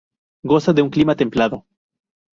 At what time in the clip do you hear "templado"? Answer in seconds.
1.15-1.67